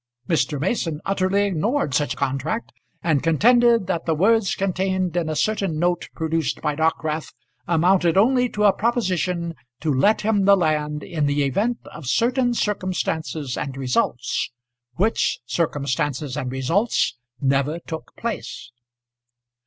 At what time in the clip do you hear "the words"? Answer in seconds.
4.07-4.55